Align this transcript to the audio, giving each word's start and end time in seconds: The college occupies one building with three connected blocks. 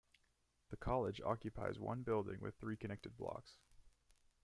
The 0.71 0.77
college 0.77 1.21
occupies 1.21 1.77
one 1.77 2.01
building 2.01 2.39
with 2.41 2.55
three 2.55 2.75
connected 2.75 3.15
blocks. 3.17 3.59